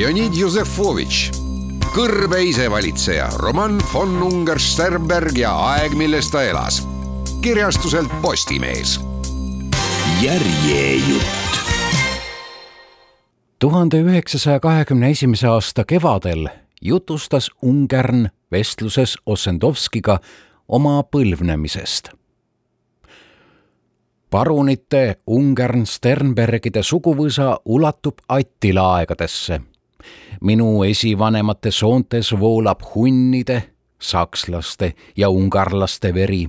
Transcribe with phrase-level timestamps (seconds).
[0.00, 1.26] Leonid Josefovitš,
[1.92, 6.78] kõrbe isevalitseja, Roman von Unger-Sternberg ja aeg, milles ta elas.
[7.42, 9.00] kirjastuselt Postimees.
[10.22, 11.60] järjejutt.
[13.58, 16.48] tuhande üheksasaja kahekümne esimese aasta kevadel
[16.80, 20.18] jutustas Ungern vestluses Ossendovskiga
[20.68, 22.08] oma põlvnemisest
[24.30, 29.60] parunite Ungern Sternbergide suguvõsa ulatub Attila aegadesse.
[30.40, 33.62] Minu esivanemate soontes voolab hunnide,
[33.98, 36.48] sakslaste ja ungarlaste veri.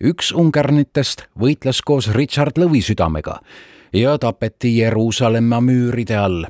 [0.00, 3.40] üks ungernitest võitles koos Richard Lõvisüdamega
[3.92, 6.44] ja tapeti Jeruusalemma müüride all.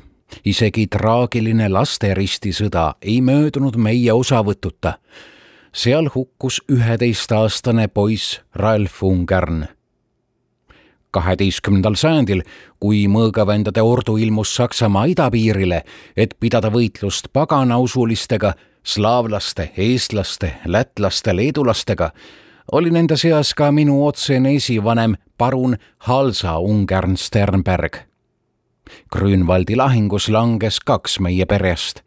[0.45, 4.93] isegi traagiline lasteristisõda ei möödunud meie osavõtuta.
[5.73, 9.67] seal hukkus üheteistaastane poiss Ralf Ungern
[11.11, 12.43] kaheteistkümnendal sajandil,
[12.79, 15.83] kui mõõgavendade ordu ilmus Saksamaa idapiirile,
[16.15, 22.11] et pidada võitlust paganausulistega, slaavlaste, eestlaste, lätlaste, leedulastega,
[22.71, 25.75] oli nende seas ka minu otsene esivanem parun
[26.07, 28.05] Halsa Ungern Sternberg.
[29.11, 32.01] Grünwaldi lahingus langes kaks meie perest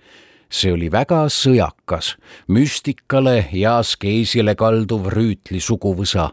[0.55, 2.14] see oli väga sõjakas,
[2.47, 6.28] müstikale ja askeesile kalduv rüütli suguvõsa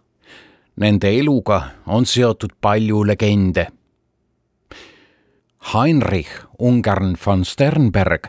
[0.76, 3.68] Nende eluga on seotud palju legende.
[5.74, 8.28] Heinrich Ungern von Sternberg,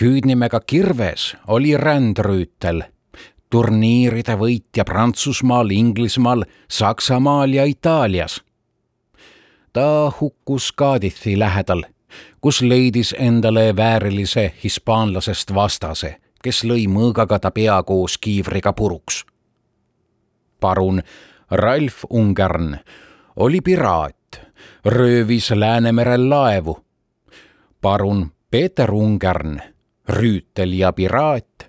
[0.00, 2.82] hüüdnimega Kirves, oli rändrüütel,
[3.50, 8.40] turniiride võitja Prantsusmaal, Inglismaal, Saksamaal ja Itaalias.
[9.72, 11.82] ta hukkus Cardiffi lähedal,
[12.40, 19.24] kus leidis endale väärilise hispaanlasest vastase, kes lõi mõõgaga ta pea koos kiivriga puruks.
[20.60, 21.02] parun
[21.52, 22.78] Ralf Ungern
[23.36, 24.40] oli piraat,
[24.84, 26.84] röövis Läänemerel laevu.
[27.80, 29.60] parun Peeter Ungern,
[30.08, 31.68] rüütel ja piraat,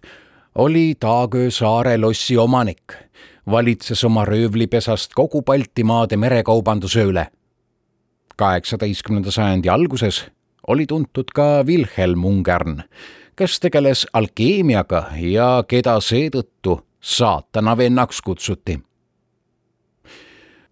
[0.56, 2.94] oli Taagöö saare lossi omanik,
[3.52, 7.28] valitses oma röövlipesast kogu Baltimaade merekaubanduse üle.
[8.36, 10.26] kaheksateistkümnenda sajandi alguses
[10.68, 12.84] oli tuntud ka Wilhelm Ungern,
[13.36, 18.80] kes tegeles alkeemiaga ja keda seetõttu saatana vennaks kutsuti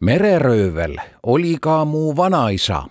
[0.01, 2.83] mereröövel oli ka mu vanaisa.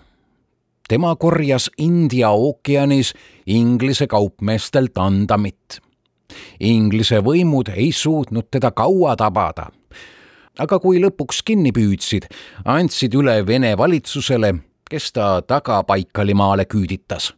[0.89, 3.15] tema korjas India ookeanis
[3.47, 5.81] Inglise kaupmeestelt andamit.
[6.61, 9.71] Inglise võimud ei suutnud teda kaua tabada.
[10.59, 12.27] aga kui lõpuks kinni püüdsid,
[12.65, 14.55] andsid üle Vene valitsusele,
[14.91, 17.35] kes ta tagapaikalimaale küüditas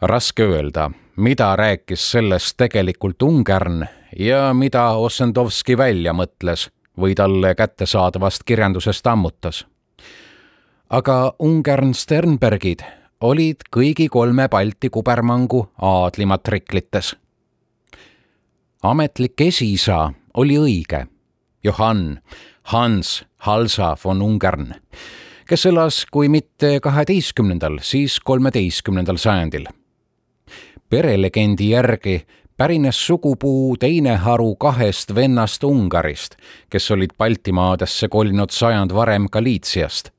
[0.00, 3.86] raske öelda, mida rääkis sellest tegelikult Ungern
[4.18, 6.68] ja mida Ossendovski välja mõtles
[7.00, 9.66] või talle kättesaadavast kirjandusest ammutas.
[10.90, 12.80] aga Ungern Sternbergid
[13.20, 17.16] olid kõigi kolme Balti kubermangu aadlimatriklites.
[18.82, 21.06] ametlik esiisa oli õige,
[21.64, 22.18] Johann
[22.62, 24.74] Hans Halsa von Ungern,
[25.48, 29.66] kes elas kui mitte kaheteistkümnendal, siis kolmeteistkümnendal sajandil
[30.90, 36.36] perelegendi järgi pärines sugupuu teine haru kahest vennast Ungarist,
[36.70, 40.10] kes olid Baltimaadesse kolinud sajand varem Galiitsiast.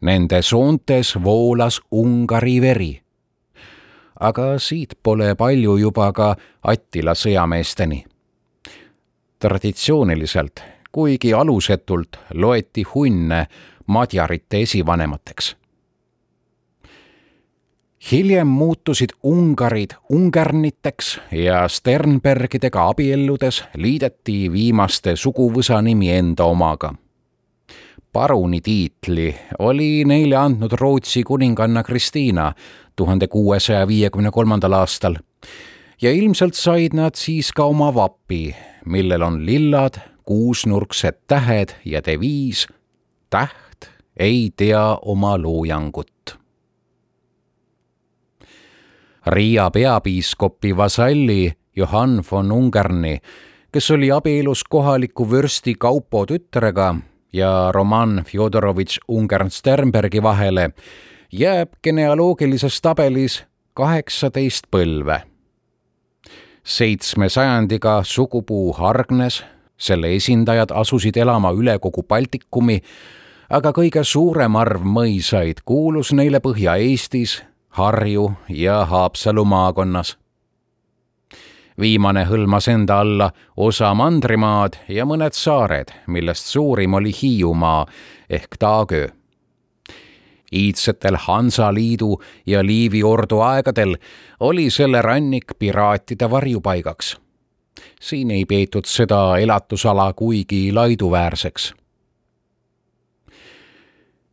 [0.00, 3.00] Nende soontes voolas Ungari veri.
[4.20, 8.04] aga siit pole palju juba ka Attila sõjameesteni.
[9.38, 10.60] traditsiooniliselt,
[10.92, 13.46] kuigi alusetult, loeti hunne
[13.86, 15.56] madjarite esivanemateks
[18.12, 26.94] hiljem muutusid Ungarid ungerniteks ja Sternbergidega abielludes liideti viimaste suguvõsa nimi enda omaga.
[28.12, 32.52] paruni tiitli oli neile andnud Rootsi kuninganna Kristiina
[32.96, 35.16] tuhande kuuesaja viiekümne kolmandal aastal
[36.02, 38.54] ja ilmselt said nad siis ka oma vapi,
[38.84, 42.66] millel on lillad, kuusnurksed tähed ja deviis
[43.30, 46.38] täht ei tea oma loojangut
[49.26, 53.18] Riia peapiiskopi vasalli Johann von Ungarni,
[53.72, 56.94] kes oli abielus kohaliku vürsti Kaupo tütrega
[57.32, 60.70] ja Roman Fjodorovitš Ungern-Sternbergi vahele,
[61.32, 63.44] jääb genealoogilises tabelis
[63.74, 65.20] kaheksateist põlve.
[66.64, 69.44] seitsme sajandiga sugupuu hargnes,
[69.76, 72.80] selle esindajad asusid elama üle kogu Baltikumi,
[73.50, 77.42] aga kõige suurem arv mõisaid kuulus neile Põhja-Eestis,
[77.76, 80.16] Harju ja Haapsalu maakonnas
[81.80, 83.26] viimane hõlmas enda alla
[83.56, 87.86] osa mandrimaad ja mõned saared, millest suurim oli Hiiumaa
[88.30, 89.08] ehk Taagöö.
[90.52, 93.96] iidsetel Hansaliidu ja Liivi ordu aegadel
[94.40, 97.16] oli selle rannik piraatide varjupaigaks.
[98.00, 101.74] siin ei peetud seda elatusala kuigi laiduväärseks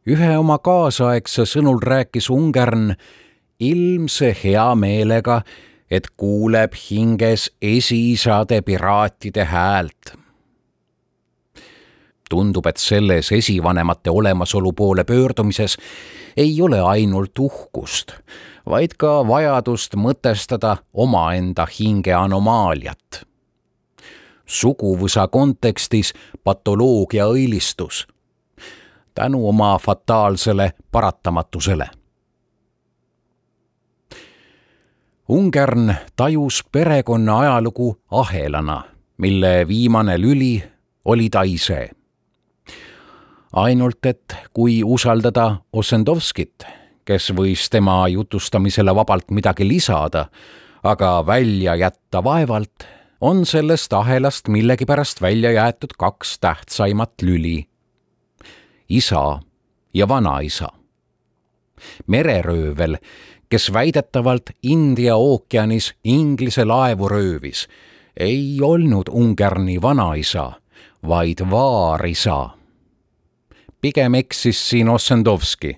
[0.08, 2.96] ühe oma kaasaegse sõnul rääkis Ungern
[3.60, 5.42] ilmse heameelega,
[5.92, 10.18] et kuuleb hinges esiisade piraatide häält.
[12.30, 15.78] tundub, et selles esivanemate olemasolu poole pöördumises
[16.38, 18.12] ei ole ainult uhkust,
[18.70, 23.26] vaid ka vajadust mõtestada omaenda hinge anomaaliat.
[24.46, 26.14] suguvõsa kontekstis
[26.44, 28.08] patoloogia õilistus
[29.16, 31.90] tänu oma fataalsele paratamatusele
[35.34, 38.84] Ungern tajus perekonna ajalugu ahelana,
[39.18, 40.64] mille viimane lüli
[41.06, 41.90] oli ta ise.
[43.54, 46.68] ainult et kui usaldada Ossendovskit,
[47.06, 50.28] kes võis tema jutustamisele vabalt midagi lisada,
[50.84, 52.86] aga välja jätta vaevalt,
[53.22, 57.66] on sellest ahelast millegipärast välja jäetud kaks tähtsaimat lüli.
[58.90, 59.40] isa
[59.94, 60.83] ja vanaisa.
[62.08, 62.98] Mereröövel
[63.54, 67.68] kes väidetavalt India ookeanis Inglise laevu röövis,
[68.18, 70.52] ei olnud Ungarni vanaisa,
[71.08, 72.50] vaid vaarisa.
[73.82, 75.78] pigem eksis siin Ossendovski,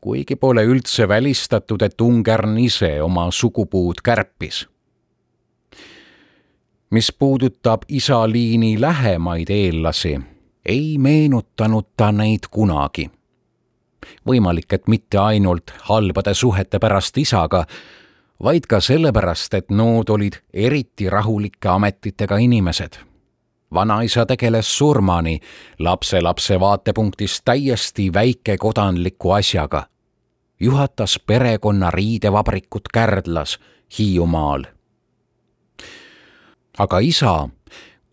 [0.00, 4.68] kuigi pole üldse välistatud, et Ungarn ise oma sugupuud kärpis.
[6.90, 10.20] Mis puudutab isaliini lähemaid eellasi,
[10.66, 13.10] ei meenutanud ta neid kunagi
[14.26, 17.64] võimalik, et mitte ainult halbade suhete pärast isaga,
[18.42, 22.96] vaid ka sellepärast, et nood olid eriti rahulike ametitega inimesed.
[23.74, 25.40] vanaisa tegeles surmani
[25.78, 29.86] lapselapse vaatepunktist täiesti väikekodanliku asjaga.
[30.60, 33.58] juhatas perekonna riidevabrikut Kärdlas,
[33.98, 34.64] Hiiumaal.
[36.78, 37.48] aga isa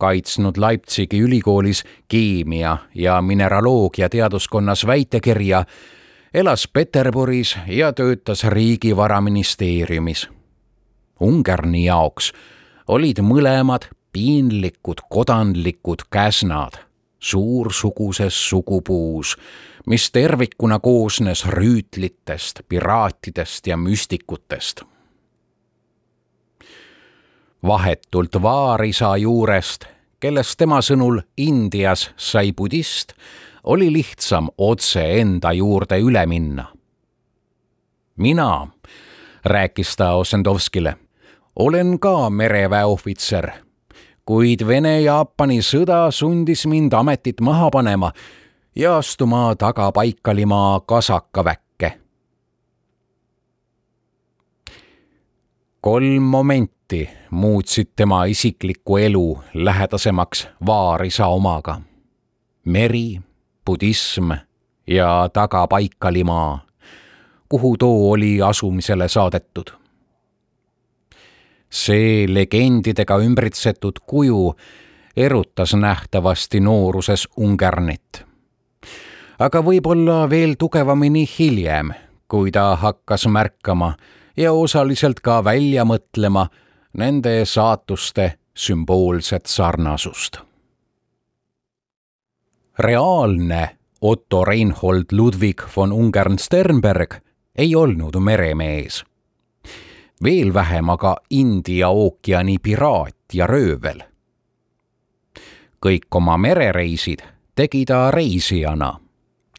[0.02, 5.64] kaitsnud Leipzigi ülikoolis keemia ja mineraloogia teaduskonnas väitekirja,
[6.34, 10.30] elas Peterburis ja töötas riigivaraministeeriumis.
[11.22, 12.32] Ungarni jaoks
[12.88, 16.82] olid mõlemad piinlikud kodanlikud käsnad
[17.22, 19.36] suursuguses sugupuus,
[19.86, 24.82] mis tervikuna koosnes rüütlitest, piraatidest ja müstikutest
[27.68, 29.86] vahetult vaarisa juurest,
[30.20, 33.14] kellest tema sõnul Indias sai budist,
[33.64, 36.66] oli lihtsam otse enda juurde üle minna.
[38.18, 38.68] mina,
[39.46, 40.96] rääkis ta Ossendovskile,
[41.56, 43.52] olen ka mereväeohvitser,
[44.26, 48.12] kuid Vene-Jaapani sõda sundis mind ametit maha panema
[48.76, 51.98] ja astuma tagapaikalimaa kasakaväkke.
[55.82, 61.82] kolm momenti samuti muutsid tema isiklikku elu lähedasemaks vaarisa omaga.
[62.66, 63.20] meri,
[63.66, 64.32] budism
[64.88, 66.66] ja tagapaikalimaa,
[67.50, 69.72] kuhu too oli asumisele saadetud.
[71.72, 74.56] see legendidega ümbritsetud kuju
[75.18, 78.26] erutas nähtavasti nooruses Ungernit.
[79.40, 81.94] aga võib-olla veel tugevamini hiljem,
[82.28, 83.94] kui ta hakkas märkama
[84.38, 86.48] ja osaliselt ka välja mõtlema
[86.98, 90.38] nende saatuste sümboolset sarnasust.
[92.80, 97.16] reaalne Otto Reinhold Ludwig von Ungern-Sternberg
[97.56, 99.06] ei olnud meremees.
[100.24, 104.04] veel vähem aga India ookeani piraat ja röövel.
[105.86, 107.20] kõik oma merereisid
[107.56, 109.00] tegi ta reisijana,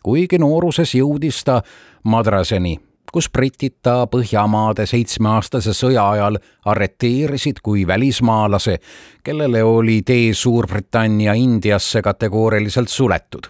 [0.02, 1.62] kuigi nooruses jõudis ta
[2.04, 2.80] madraseni
[3.12, 8.78] kus britid ta Põhjamaade seitsmeaastase sõja ajal arreteerisid kui välismaalase,
[9.24, 13.46] kellele oli tee Suurbritannia Indiasse kategooriliselt suletud.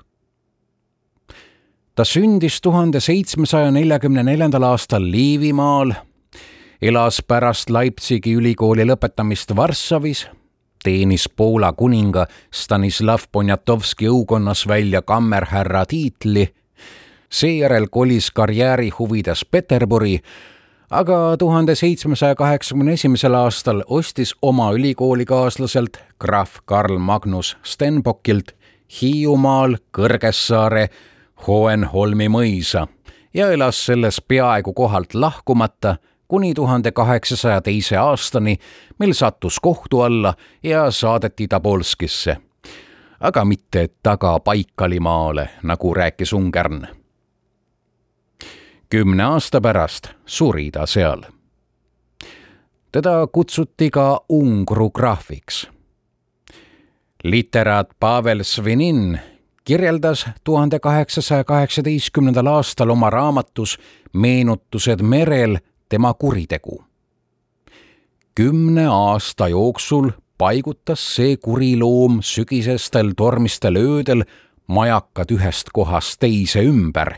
[1.94, 5.92] ta sündis tuhande seitsmesaja neljakümne neljandal aastal Liivimaal,
[6.82, 10.26] elas pärast Leipzigi ülikooli lõpetamist Varssavis
[10.82, 16.48] teenis Poola kuninga Stanislav Poniatovski õukonnas välja kammerhärra tiitli.
[17.32, 20.20] Seejärel kolis karjääri huvides Peterburi,
[20.90, 28.52] aga tuhande seitsmesaja kaheksakümne esimesel aastal ostis oma ülikoolikaaslaselt krahv Karl Magnus Stenbockilt
[29.00, 30.88] Hiiumaal Kõrgessaare
[31.46, 32.86] Hohenholmi mõisa
[33.34, 35.96] ja elas selles peaaegu kohalt lahkumata
[36.28, 38.56] kuni tuhande kaheksasaja teise aastani,
[38.98, 42.36] mil sattus kohtu alla ja saadeti Tobolskisse.
[43.20, 47.01] aga mitte taga Baikalimaale, nagu rääkis Ungern.
[48.92, 51.22] Kümne aasta pärast suri ta seal.
[52.92, 55.68] teda kutsuti ka Ungru krahviks.
[57.24, 59.20] literaat Pavel Svinin
[59.64, 63.78] kirjeldas tuhande kaheksasaja kaheksateistkümnendal aastal oma raamatus
[64.12, 65.58] Meenutused merel
[65.88, 66.84] tema kuritegu.
[68.34, 74.24] kümne aasta jooksul paigutas see kuriloom sügisestel tormistel öödel
[74.66, 77.16] majakad ühest kohast teise ümber,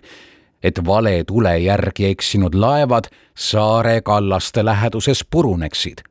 [0.64, 6.02] et vale tule järgi eksinud laevad saare kallaste läheduses puruneksid.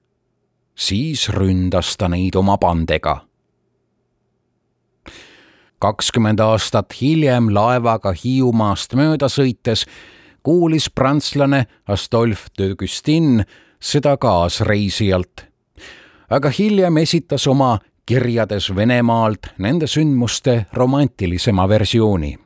[0.75, 3.25] siis ründas ta neid oma pandega
[5.83, 9.83] kakskümmend aastat hiljem laevaga Hiiumaast mööda sõites
[10.43, 13.43] kuulis prantslane Astolf de Gustin
[13.83, 15.48] seda kaasreisijalt.
[16.29, 22.38] aga hiljem esitas oma kirjades Venemaalt nende sündmuste romantilisema versiooni.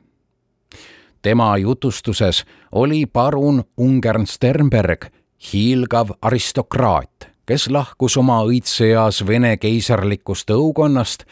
[1.27, 5.05] Tema jutustuses oli parun Ungern Sternberg
[5.53, 11.25] hiilgav aristokraat, kes lahkus oma õitseeas Vene keisarlikust õukonnast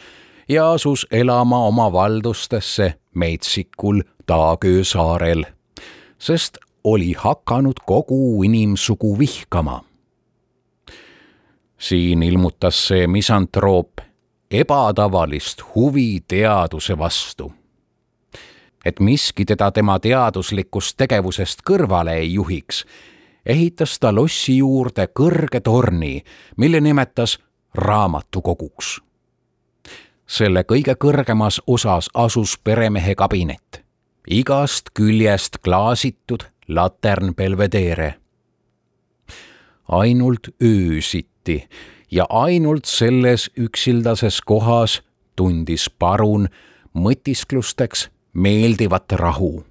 [0.48, 5.46] ja asus elama oma valdustesse Metsikul Taagöö saarel,
[6.18, 9.80] sest oli hakanud kogu inimsugu vihkama.
[11.78, 14.00] siin ilmutas see misantroop
[14.50, 17.52] ebatavalist huvi teaduse vastu.
[18.86, 22.84] Et miski teda tema teaduslikust tegevusest kõrvale ei juhiks,
[23.46, 26.22] ehitas ta lossi juurde kõrge torni,
[26.56, 27.38] mille nimetas
[27.74, 29.00] raamatukoguks
[30.26, 33.82] selle kõige kõrgemas osas asus peremehe kabinet,
[34.26, 38.14] igast küljest klaasitud latern Belvedere.
[39.88, 41.68] ainult öösiti
[42.10, 45.02] ja ainult selles üksildases kohas
[45.36, 46.48] tundis parun
[46.94, 49.64] mõtisklusteks meeldivat rahu.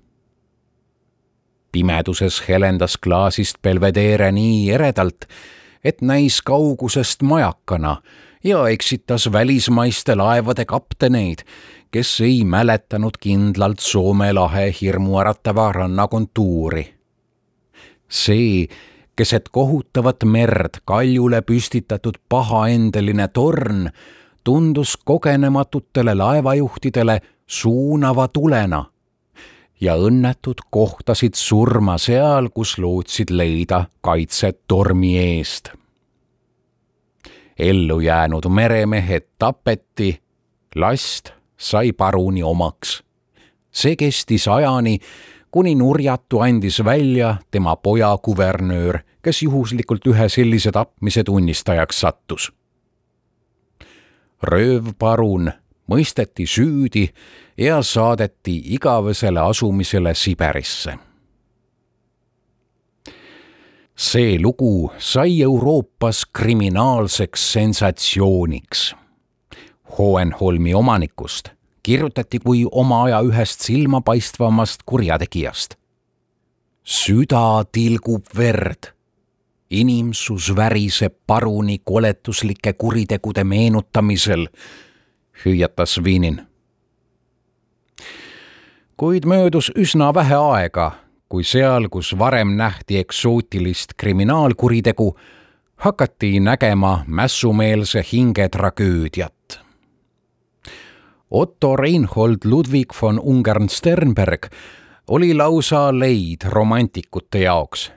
[1.72, 5.26] pimeduses helendas klaasist Belvedere nii eredalt,
[5.84, 7.98] et näis kaugusest majakana
[8.44, 11.44] ja eksitas välismaiste laevade kapteneid,
[11.92, 16.96] kes ei mäletanud kindlalt Soome lahe hirmuäratava rannakontuuri.
[18.10, 18.68] see
[19.16, 23.90] keset kohutavat merd kaljule püstitatud pahaendeline torn
[24.44, 28.86] tundus kogenematutele laevajuhtidele suunava tulena
[29.82, 35.74] ja õnnetud kohtasid surma seal, kus lootsid leida kaitset tormi eest
[37.60, 40.22] ellu jäänud meremehed tapeti,
[40.76, 43.04] last sai paruni omaks.
[43.72, 45.00] see kestis ajani,
[45.52, 52.54] kuni Nurjatu andis välja tema poja kuvernöör, kes juhuslikult ühe sellise tapmise tunnistajaks sattus.
[54.44, 55.52] röövparun
[55.92, 57.10] mõisteti süüdi
[57.58, 60.98] ja saadeti igavesele asumisele Siberisse
[63.96, 68.96] see lugu sai Euroopas kriminaalseks sensatsiooniks.
[69.98, 75.76] Hohenholmi omanikust kirjutati kui oma aja ühest silmapaistvamast kurjategijast.
[76.86, 78.92] süda tilgub verd,
[79.70, 84.48] inimsus väriseb paruni koletuslike kuritegude meenutamisel,
[85.46, 86.42] hüüatas Viinin.
[88.98, 95.18] kuid möödus üsna vähe aega kui seal, kus varem nähti eksootilist kriminaalkuritegu,
[95.76, 99.60] hakati nägema mässumeelse hinge tragöödiat.
[101.32, 104.48] Otto Reinhold Ludwig von Ungern-Sternberg
[105.08, 107.92] oli lausa leid romantikute jaoks.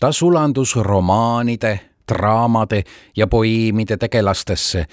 [0.00, 2.82] ta sulandus romaanide, draamade
[3.16, 4.86] ja poeemide tegelastesse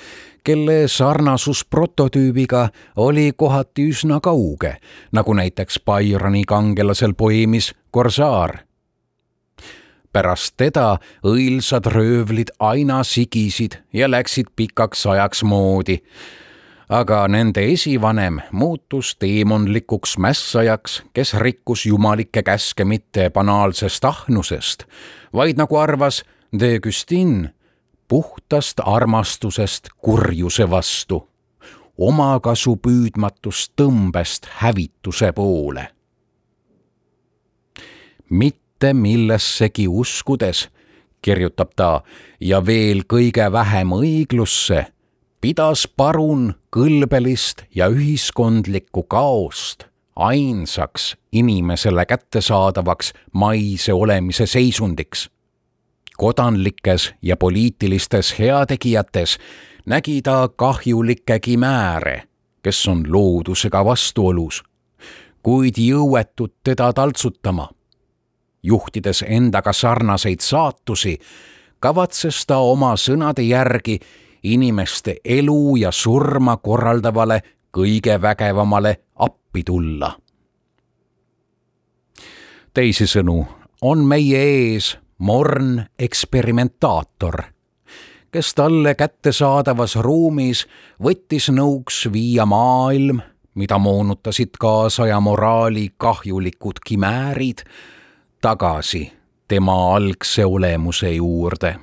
[0.43, 4.77] kelle sarnasus prototüübiga oli kohati üsna kauge,
[5.11, 8.59] nagu näiteks Byroni kangelasel poeemis Korsaar.
[10.13, 16.01] pärast teda õilsad röövlid aina sigisid ja läksid pikaks ajaks moodi
[16.89, 24.83] aga nende esivanem muutus teemonlikuks mässajaks, kes rikkus jumalikke käske mitte banaalsest ahnusest,
[25.33, 26.23] vaid nagu arvas
[26.59, 27.49] de Gustin
[28.09, 31.21] puhtast armastusest kurjuse vastu,
[31.97, 35.87] omakasu püüdmatust tõmbest hävituse poole.
[38.29, 40.67] mitte millessegi uskudes,
[41.21, 42.03] kirjutab ta,
[42.39, 44.85] ja veel kõige vähem õiglusse,
[45.41, 49.89] pidas parun kõlbelist ja ühiskondlikku kaost
[50.19, 55.29] ainsaks inimesele kättesaadavaks maise olemise seisundiks.
[56.19, 59.37] Kodanlikes ja poliitilistes heategijates
[59.85, 62.23] nägi ta kahjulikke kimääre,
[62.63, 64.63] kes on loodusega vastuolus,
[65.43, 67.69] kuid jõuetud teda taltsutama.
[68.63, 71.17] juhtides endaga sarnaseid saatusi,
[71.79, 73.99] kavatses ta oma sõnade järgi
[74.43, 77.41] inimeste elu ja surma korraldavale
[77.77, 80.17] kõige vägevamale appi tulla.
[82.73, 83.45] teisisõnu
[83.81, 87.41] on meie ees morn eksperimentaator,
[88.31, 90.65] kes talle kättesaadavas ruumis
[91.03, 93.21] võttis nõuks viia maailm,
[93.55, 97.63] mida moonutasid kaasaja moraali kahjulikud kimäärid,
[98.41, 99.11] tagasi
[99.47, 101.75] tema algse olemuse juurde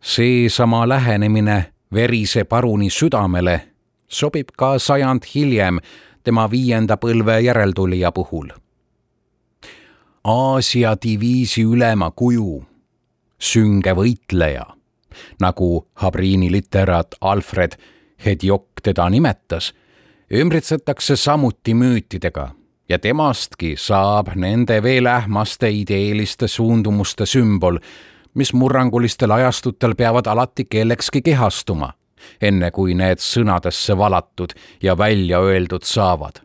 [0.00, 3.60] seesama lähenemine verise paruni südamele
[4.08, 5.78] sobib ka sajand hiljem
[6.24, 8.48] tema viienda põlve järeltulija puhul.
[10.28, 12.58] Aasia diviisi ülema kuju,
[13.40, 14.66] sünge võitleja,
[15.40, 15.68] nagu
[16.02, 17.78] Habriini literaat Alfred
[18.24, 19.70] Hedjok teda nimetas,
[20.28, 22.44] ümbritsetakse samuti müütidega
[22.92, 27.78] ja temastki saab nende veel ähmaste ideeliste suundumuste sümbol,
[28.34, 31.94] mis murrangulistel ajastutel peavad alati kellekski kehastuma,
[32.42, 34.52] enne kui need sõnadesse valatud
[34.84, 36.42] ja välja öeldud saavad.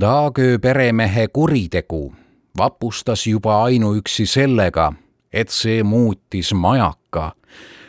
[0.00, 2.14] Daagöö peremehe kuritegu
[2.56, 4.92] vapustas juba ainuüksi sellega,
[5.32, 7.32] et see muutis majaka,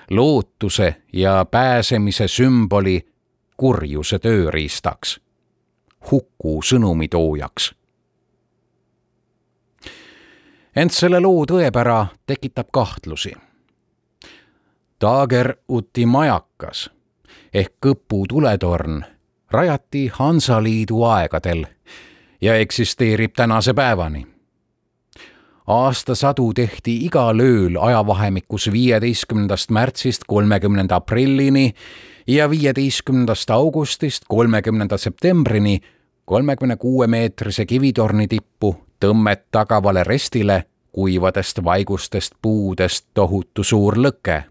[0.09, 3.05] lootuse ja pääsemise sümboli
[3.57, 5.19] kurjuse tööriistaks,
[6.11, 7.71] huku sõnumitoojaks
[10.75, 13.33] ent selle loo tõepära tekitab kahtlusi.
[14.99, 16.89] Taager uti majakas
[17.53, 19.01] ehk Kõpu tuletorn
[19.51, 21.65] rajati Hansaliidu aegadel
[22.41, 24.27] ja eksisteerib tänase päevani.
[25.67, 31.73] aastasadu tehti igal ööl ajavahemikus viieteistkümnendast märtsist kolmekümnenda aprillini
[32.27, 35.79] ja viieteistkümnendast augustist kolmekümnenda septembrini
[36.25, 44.43] kolmekümne kuue meetrise kivitorni tippu tõmmet tagavale restile kuivadest vaigustest puudest tohutu suur lõke.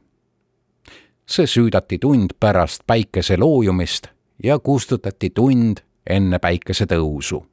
[1.26, 5.76] see süüdati tund pärast päikese loojumist ja kustutati tund
[6.07, 7.46] enne päikese tõusu.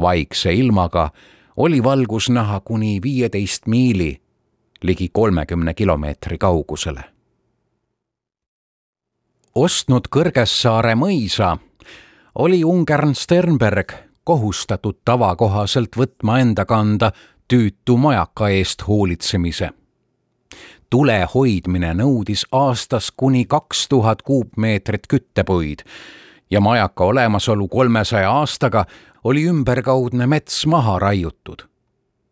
[0.00, 1.10] vaikse ilmaga
[1.56, 4.20] oli valgus näha kuni viieteist miili,
[4.82, 7.04] ligi kolmekümne kilomeetri kaugusele.
[9.54, 11.56] ostnud Kõrgessaare mõisa
[12.34, 13.92] oli Ungern Sternberg
[14.24, 17.12] kohustatud tavakohaselt võtma enda kanda
[17.48, 19.70] tüütu majaka eest hoolitsemise.
[20.90, 25.84] Tule hoidmine nõudis aastas kuni kaks tuhat kuupmeetrit küttepuid
[26.50, 28.84] ja majaka olemasolu kolmesaja aastaga
[29.24, 31.62] oli ümberkaudne mets maha raiutud.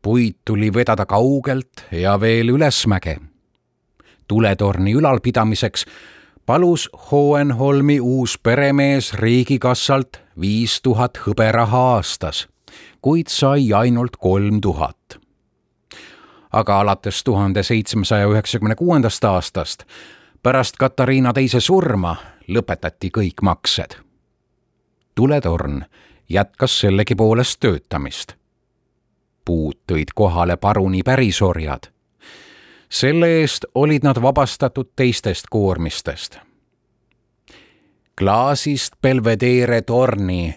[0.03, 3.17] puid tuli vedada kaugelt ja veel ülesmäge.
[4.29, 5.85] tuletorni ülalpidamiseks
[6.47, 12.49] palus Hohenholmi uus peremees riigikassalt viis tuhat hõberaha aastas,
[13.03, 14.98] kuid sai ainult kolm tuhat.
[16.53, 19.85] Aga alates tuhande seitsmesaja üheksakümne kuuendast aastast,
[20.43, 22.17] pärast Katariina teise surma,
[22.49, 23.97] lõpetati kõik maksed.
[25.15, 25.85] tuletorn
[26.29, 28.35] jätkas sellegipoolest töötamist.
[29.45, 31.89] puud tõid kohale paruni pärisorjad
[32.89, 36.39] selle eest olid nad vabastatud teistest koormistest.
[38.19, 40.55] klaasist Belvedere torni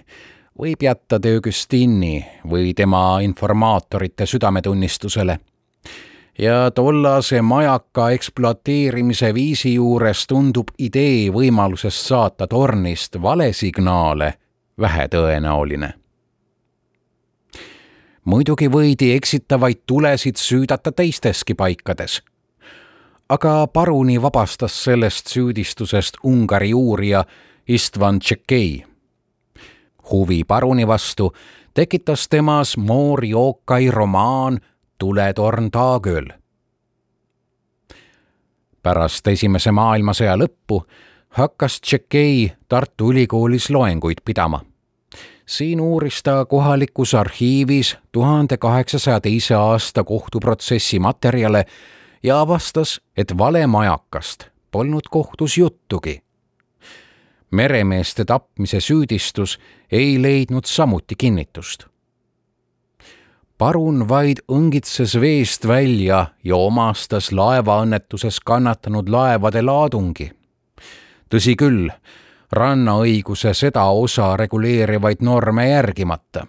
[0.60, 5.40] võib jätta de Augustini või tema informaatorite südametunnistusele.
[6.40, 14.34] Ja tollase majaka ekspluateerimise viisi juures tundub idee võimalusest saata tornist valesignaale
[14.80, 15.94] vähetõenäoline
[18.26, 22.22] muidugi võidi eksitavaid tulesid süüdata teisteski paikades.
[23.30, 27.26] aga paruni vabastas sellest süüdistusest Ungari uurija
[27.68, 28.84] Istvan Tšekei.
[30.12, 31.32] huvi paruni vastu
[31.74, 34.60] tekitas temas Moor Jookai romaan
[35.02, 36.28] Tuletorn Taagööl.
[38.84, 40.84] pärast Esimese maailmasõja lõppu
[41.38, 44.62] hakkas Tšekei Tartu Ülikoolis loenguid pidama
[45.46, 51.66] siin uuris ta kohalikus arhiivis tuhande kaheksasaja teise aasta kohtuprotsessi materjale
[52.24, 56.22] ja avastas, et valemajakast polnud kohtus juttugi.
[57.52, 59.60] meremeeste tapmise süüdistus
[59.92, 61.91] ei leidnud samuti kinnitust.
[63.62, 70.32] Parun vaid õngitses veest välja ja omastas laevaõnnetuses kannatanud laevade laadungi.
[71.30, 71.92] tõsi küll
[72.52, 76.48] rannaõiguse seda osa reguleerivaid norme järgimata.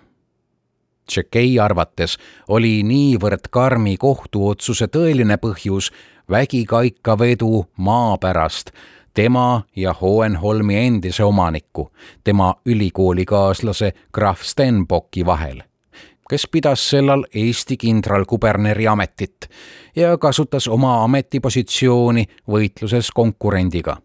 [1.07, 2.17] Tšekei arvates
[2.49, 5.91] oli niivõrd karmi kohtuotsuse tõeline põhjus
[6.31, 8.73] vägikaikavedu maa pärast
[9.15, 11.91] tema ja Hohenholmi endise omaniku,
[12.25, 15.63] tema ülikoolikaaslase krahv Stenbocki vahel,
[16.33, 19.51] kes pidas sellal Eesti kindralkuberneri ametit
[19.97, 23.99] ja kasutas oma ametipositsiooni võitluses konkurendiga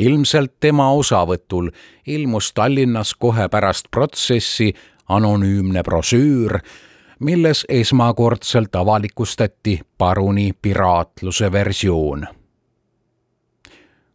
[0.00, 1.68] ilmselt tema osavõtul
[2.06, 4.72] ilmus Tallinnas kohe pärast protsessi
[5.08, 6.58] anonüümne brošüür,
[7.20, 12.26] milles esmakordselt avalikustati paruni piraatluse versioon.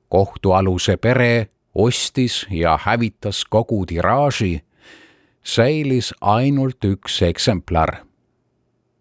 [0.09, 4.61] kohtualuse pere ostis ja hävitas kogu tiraaži,
[5.47, 7.95] säilis ainult üks eksemplar.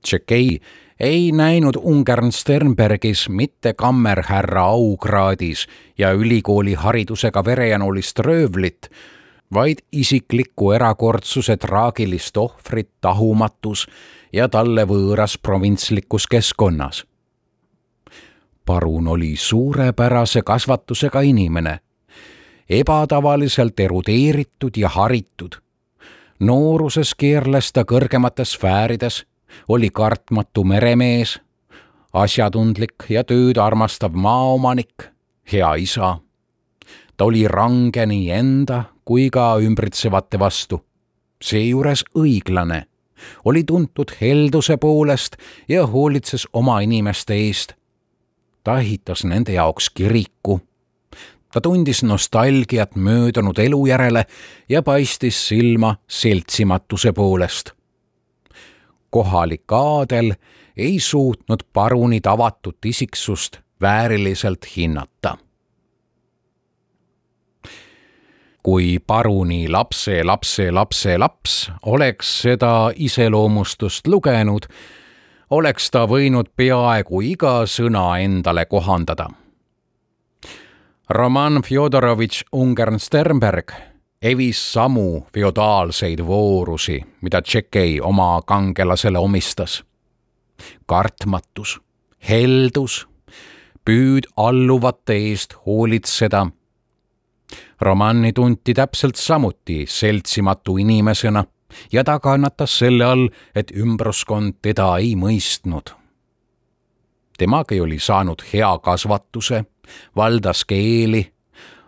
[0.03, 0.61] Tšekei
[1.01, 5.67] ei näinud Ungern Sternbergis mitte kammerhärra aukraadis
[5.99, 8.89] ja ülikooli haridusega verejanulist röövlit,
[9.55, 13.87] vaid isikliku erakordsuse traagilist ohvrit tahumatus
[14.33, 17.05] ja talle võõras provintslikus keskkonnas.
[18.67, 21.79] parun oli suurepärase kasvatusega inimene,
[22.71, 25.66] ebatavaliselt erudeeritud ja haritud.
[26.41, 29.25] Nooruses keerles ta kõrgemates sfäärides
[29.69, 31.39] oli kartmatu meremees,
[32.13, 35.09] asjatundlik ja tööd armastav maaomanik,
[35.53, 36.19] hea isa.
[37.17, 40.83] ta oli range nii enda kui ka ümbritsevate vastu,
[41.43, 42.85] seejuures õiglane,
[43.45, 45.37] oli tuntud helduse poolest
[45.69, 47.73] ja hoolitses oma inimeste eest.
[48.65, 50.61] ta ehitas nende jaoks kiriku
[51.53, 54.25] ta tundis nostalgiat möödunud elu järele
[54.69, 57.77] ja paistis silma seltsimatuse poolest
[59.17, 60.33] kohalik aadel
[60.77, 65.37] ei suutnud paruni tavatut isiksust vääriliselt hinnata.
[68.63, 74.67] kui paruni lapse lapse lapse laps oleks seda iseloomustust lugenud,
[75.51, 79.31] oleks ta võinud peaaegu iga sõna endale kohandada.
[81.11, 83.73] Roman Fjodorovitš Ungern-Sternberg
[84.23, 89.85] evis samu feodaalseid voorusi, mida Tšekei oma kangelasele omistas.
[90.87, 91.81] kartmatus,
[92.29, 93.07] heldus,
[93.85, 96.47] püüd alluvate eest hoolitseda.
[97.81, 101.45] Romanni tunti täpselt samuti seltsimatu inimesena
[101.93, 105.95] ja ta kannatas selle all, et ümbruskond teda ei mõistnud.
[107.39, 109.65] Temagi oli saanud hea kasvatuse,
[110.17, 111.27] valdas keeli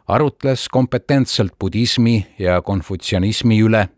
[0.09, 3.89] arutles kompetentselt budismi ja konfutsianismi üle,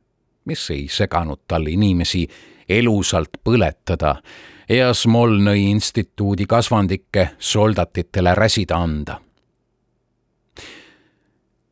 [0.45, 2.27] mis ei seganud tal inimesi
[2.69, 4.17] elusalt põletada
[4.69, 9.21] ja Smolnõi instituudi kasvandikke soldatitele räsida anda.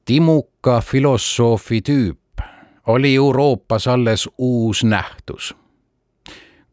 [0.05, 2.43] timuka filosoofi tüüp
[2.87, 5.57] oli Euroopas alles uus nähtus.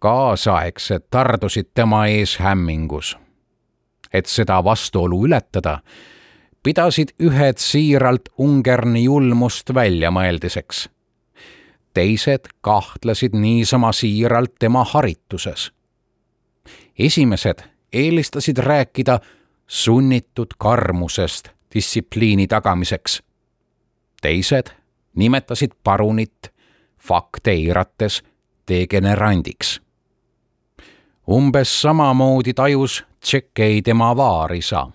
[0.06, 3.18] Kaasaegsed tardusid tema ees hämmingus.
[4.13, 5.80] et seda vastuolu ületada
[6.63, 10.89] pidasid ühed siiralt Ungerni julmust väljamõeldiseks.
[11.94, 15.72] teised kahtlesid niisama siiralt tema harituses.
[17.00, 17.63] esimesed
[17.94, 19.20] eelistasid rääkida
[19.68, 23.24] sunnitud karmusest distsipliini tagamiseks.
[24.22, 24.70] teised
[25.15, 26.54] nimetasid parunit
[27.00, 28.24] fakte eirates
[28.68, 29.85] degenerandiks.
[31.32, 34.88] Umbes samamoodi tajus Tšekei tema vaarisa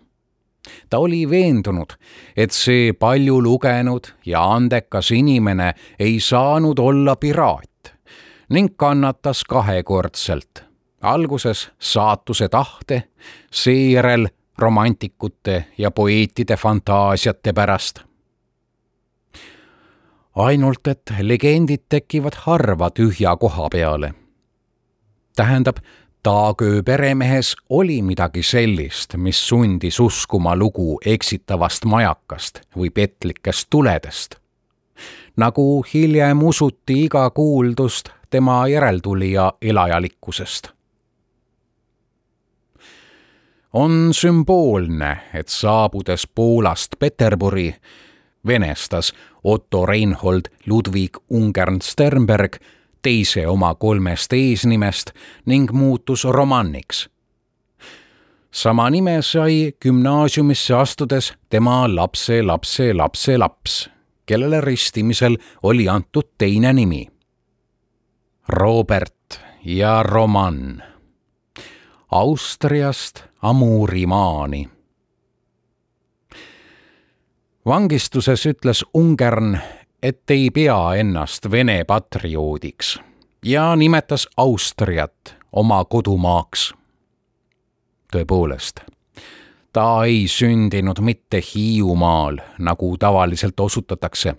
[0.90, 1.92] ta oli veendunud,
[2.36, 7.94] et see palju lugenud ja andekas inimene ei saanud olla piraat
[8.50, 10.64] ning kannatas kahekordselt.
[11.00, 13.02] alguses saatuse tahte,
[13.52, 18.00] seejärel romantikute ja poeetide fantaasiate pärast.
[20.34, 24.14] ainult et legendid tekivad harva tühja koha peale.
[25.36, 25.76] tähendab,
[26.22, 34.34] Taagöö peremehes oli midagi sellist, mis sundis uskuma lugu eksitavast majakast või petlikest tuledest.
[35.36, 40.68] nagu hiljem usuti iga kuuldust tema järeltulija elajalikkusest.
[43.72, 47.74] on sümboolne, et saabudes Poolast Peterburi,
[48.46, 49.12] venestas
[49.44, 52.56] Otto Reinhold Ludwig Ungern Sternberg
[53.02, 55.10] teise oma kolmest eesnimest
[55.46, 57.08] ning muutus romanniks.
[58.50, 63.90] sama nime sai gümnaasiumisse astudes tema lapse lapse lapse laps,
[64.26, 67.06] kellele ristimisel oli antud teine nimi.
[68.48, 70.82] Robert ja Roman
[72.10, 74.68] Austriast Amurimaani
[77.66, 79.58] vangistuses ütles Ungern,
[80.02, 83.00] et ei pea ennast Vene patrioodiks
[83.44, 86.74] ja nimetas Austriat oma kodumaaks.
[88.12, 88.80] tõepoolest,
[89.72, 94.34] ta ei sündinud mitte Hiiumaal, nagu tavaliselt osutatakse,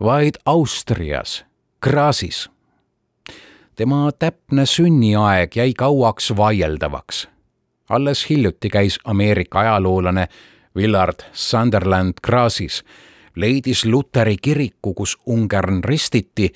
[0.00, 1.44] vaid Austrias,
[1.82, 2.50] Grasis.
[3.76, 7.28] tema täpne sünniaeg jäi kauaks vaieldavaks.
[7.88, 10.28] alles hiljuti käis Ameerika ajaloolane
[10.76, 12.84] Willard Sunderland Grasis
[13.36, 16.52] leidis Luteri kiriku, kus Ungern ristiti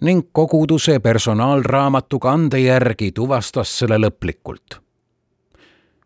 [0.00, 4.80] ning koguduse personaalraamatu kande järgi tuvastas selle lõplikult.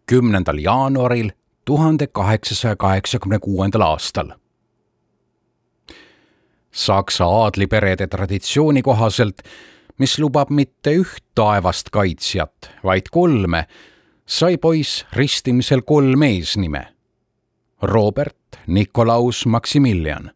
[0.06, 1.30] kümnendal jaanuaril
[1.64, 4.30] tuhande kaheksasaja kaheksakümne kuuendal aastal.
[6.72, 9.42] Saksa aadliperede traditsiooni kohaselt,
[9.98, 13.66] mis lubab mitte üht taevast kaitsjat, vaid kolme,
[14.26, 16.86] sai poiss ristimisel kolm eesnime
[17.82, 20.30] Robert Nikolaus Maximilian.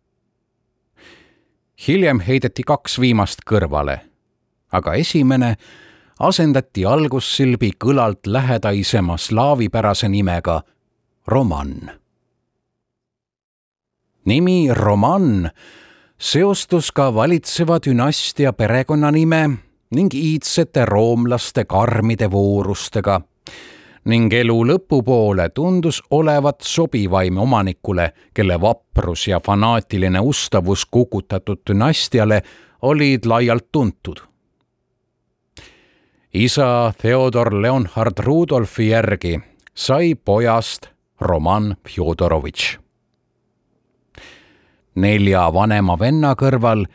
[1.88, 4.00] hiljem heideti kaks viimast kõrvale,
[4.72, 5.56] aga esimene
[6.20, 10.62] asendati algussilbi kõlalt lähedaisema slaavipärase nimega
[11.26, 11.90] Roman.
[14.24, 15.50] nimi Roman
[16.18, 19.50] seostus ka valitseva dünastia perekonnanime
[19.90, 23.20] ning iidsete roomlaste karmide voorustega
[24.04, 32.42] ning elu lõpupoole tundus olevat sobivaim omanikule, kelle vaprus ja fanaatiline ustavus kukutatud dünastiale
[32.82, 34.16] olid laialt tuntud.
[36.34, 39.40] isa Theodor Leonhard Rudolfi järgi
[39.74, 40.88] sai pojast
[41.20, 42.78] Roman Fjodorovitš.
[44.94, 46.86] nelja vanema venna kõrval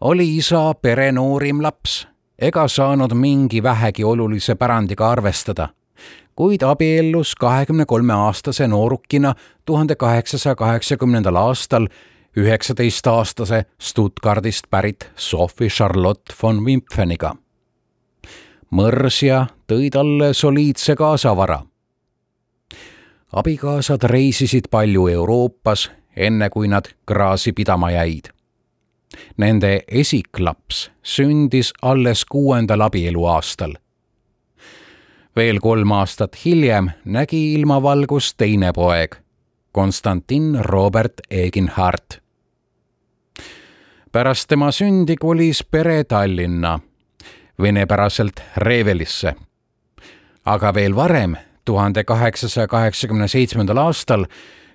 [0.00, 2.06] oli isa pere noorim laps
[2.38, 5.68] ega saanud mingi vähegi olulise pärandiga arvestada
[6.36, 11.86] kuid abiellus kahekümne kolme aastase noorukina tuhande kaheksasaja kaheksakümnendal aastal
[12.36, 17.36] üheksateistaastase Stuttgardist pärit Sophie Charlotte von Wimpfeniga.
[18.70, 21.62] mõrsja tõi talle soliidse kaasavara.
[23.32, 28.24] abikaasad reisisid palju Euroopas, enne kui nad Graasi pidama jäid.
[29.36, 33.83] Nende esiklaps sündis alles kuuendal abieluaastal
[35.36, 39.16] veel kolm aastat hiljem nägi ilmavalgust teine poeg,
[39.72, 42.20] Konstantin Robert Eginhard.
[44.12, 46.80] pärast tema sündi kolis pere Tallinna,
[47.62, 49.34] venepäraselt Revelisse.
[50.44, 54.26] aga veel varem, tuhande kaheksasaja kaheksakümne seitsmendal aastal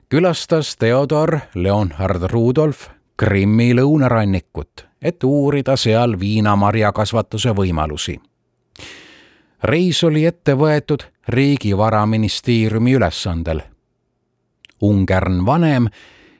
[0.09, 8.19] külastas Theodor Leonhard Rudolf Krimmi lõunarannikut, et uurida seal viinamarjakasvatuse võimalusi
[9.63, 13.61] reis oli ette võetud riigivaraministeeriumi ülesandel.
[14.81, 15.89] Ungern vanem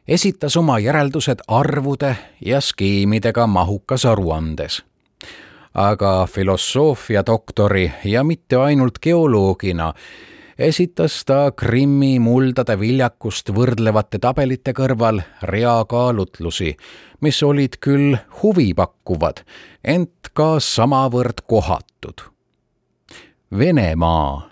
[0.08, 4.84] esitas oma järeldused arvude ja skeemidega mahukas aruandes.
[5.74, 9.94] aga filosoofia doktori ja mitte ainult geoloogina
[10.58, 16.76] esitas ta Krimmi muldade viljakust võrdlevate tabelite kõrval rea kaalutlusi,
[17.22, 19.46] mis olid küll huvipakkuvad,
[19.84, 22.39] ent ka samavõrd kohatud
[23.58, 24.50] Venemaa,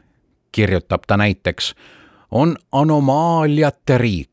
[0.51, 1.75] kirjutab ta näiteks,
[2.31, 4.31] on anomaaliate riik.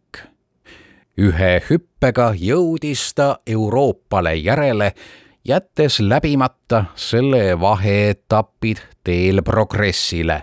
[1.19, 4.95] ühe hüppega jõudis ta Euroopale järele,
[5.45, 10.43] jättes läbimata selle vaheetapid teel progressile.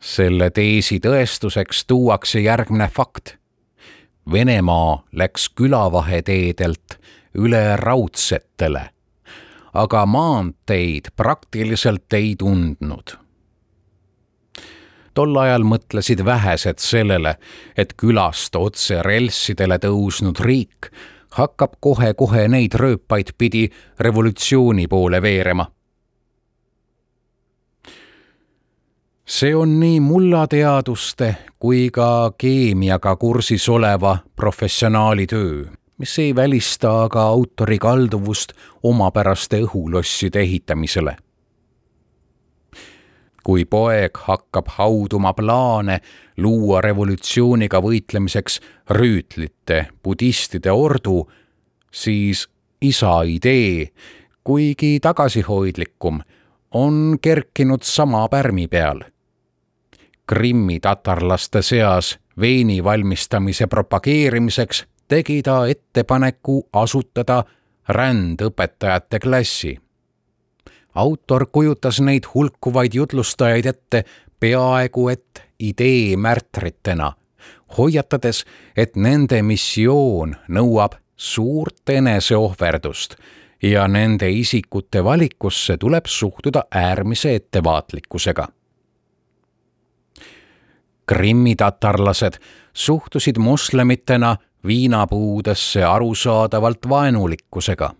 [0.00, 3.36] selle teesi tõestuseks tuuakse järgmine fakt.
[4.32, 7.00] Venemaa läks külavaheteedelt
[7.34, 8.93] üle raudsetele
[9.74, 13.18] aga maanteid praktiliselt ei tundnud.
[15.14, 17.36] tol ajal mõtlesid vähesed sellele,
[17.76, 20.90] et külast otse relssidele tõusnud riik
[21.30, 23.68] hakkab kohe-kohe neid rööpaid pidi
[24.00, 25.66] revolutsiooni poole veerema.
[29.26, 35.64] see on nii mullateaduste kui ka keemiaga kursis oleva professionaali töö
[36.04, 41.16] mis ei välista aga autori kalduvust omapäraste õhulosside ehitamisele.
[43.44, 45.98] kui poeg hakkab hauduma plaane
[46.36, 51.30] luua revolutsiooniga võitlemiseks rüütlite budistide ordu,
[51.92, 52.48] siis
[52.80, 53.88] isa idee,
[54.44, 56.20] kuigi tagasihoidlikum,
[56.70, 59.00] on kerkinud sama pärmi peal.
[60.26, 67.44] Krimmi tatarlaste seas veini valmistamise propageerimiseks tegi ta ettepaneku asutada
[67.88, 69.78] rändõpetajate klassi.
[70.94, 74.04] autor kujutas neid hulkuvaid jutlustajaid ette
[74.40, 77.12] peaaegu et ideemärtritena,
[77.78, 78.44] hoiatades,
[78.76, 83.16] et nende missioon nõuab suurt eneseohverdust
[83.62, 88.48] ja nende isikute valikusse tuleb suhtuda äärmise ettevaatlikkusega.
[91.06, 92.38] Krimmi-tatarlased
[92.72, 97.90] suhtusid moslemitena viinapuudesse arusaadavalt vaenulikkusega.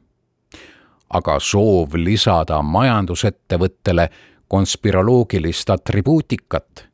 [1.11, 4.09] aga soov lisada majandusettevõttele
[4.48, 6.88] konspiroloogilist atribuutikat,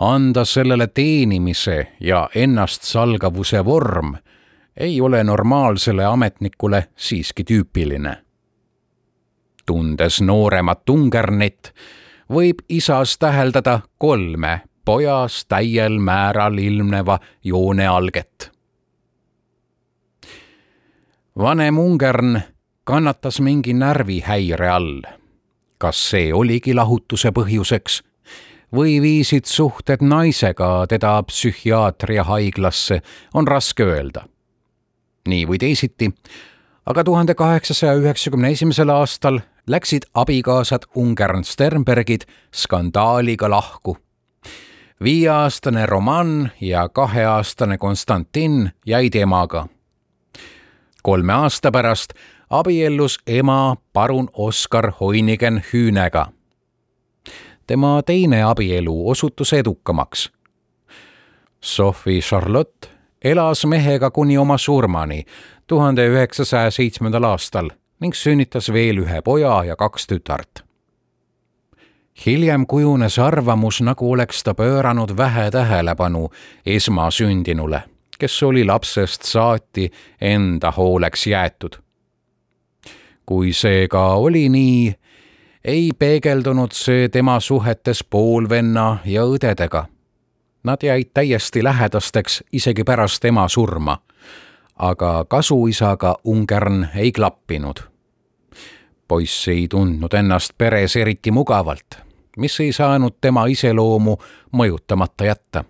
[0.00, 4.14] anda sellele teenimise ja ennastsalgavuse vorm,
[4.76, 8.16] ei ole normaalsele ametnikule siiski tüüpiline.
[9.66, 11.74] tundes nooremat Ungernit,
[12.32, 18.55] võib isas täheldada kolme pojas täiel määral ilmneva joone alget
[21.38, 22.40] vanem Ungern
[22.84, 25.02] kannatas mingi närvihäire all.
[25.78, 28.00] kas see oligi lahutuse põhjuseks
[28.74, 33.02] või viisid suhted naisega teda psühhiaatriahaiglasse,
[33.34, 34.24] on raske öelda.
[35.28, 36.12] nii või teisiti,
[36.86, 43.96] aga tuhande kaheksasaja üheksakümne esimesel aastal läksid abikaasad Ungern Sternbergid skandaaliga lahku.
[45.04, 49.68] viieaastane Roman ja kaheaastane Konstantin jäid emaga
[51.06, 52.12] kolme aasta pärast
[52.50, 56.26] abiellus ema parun Oskar Hoinigen Hüünega.
[57.66, 60.32] tema teine abielu osutus edukamaks.
[61.60, 62.88] Sophie Charlotte
[63.24, 65.24] elas mehega kuni oma surmani
[65.66, 70.64] tuhande üheksasaja seitsmendal aastal ning sünnitas veel ühe poja ja kaks tütart.
[72.26, 76.30] hiljem kujunes arvamus, nagu oleks ta pööranud vähe tähelepanu
[76.66, 81.76] esmasündinule kes oli lapsest saati enda hooleks jäetud.
[83.26, 84.94] kui see ka oli nii,
[85.64, 89.84] ei peegeldunud see tema suhetes poolvenna ja õdedega.
[90.62, 93.98] Nad jäid täiesti lähedasteks isegi pärast ema surma,
[94.76, 97.80] aga kasuisaga Ungern ei klappinud.
[99.08, 101.98] poiss ei tundnud ennast peres eriti mugavalt,
[102.36, 104.16] mis ei saanud tema iseloomu
[104.52, 105.64] mõjutamata jätta